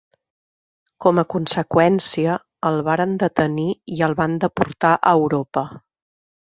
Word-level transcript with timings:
Com 1.05 1.21
a 1.21 1.23
conseqüència, 1.33 2.39
el 2.71 2.81
varen 2.89 3.15
detenir 3.27 3.69
i 3.99 4.03
el 4.09 4.19
van 4.23 4.39
deportar 4.49 4.97
a 5.13 5.19
Europa. 5.21 5.71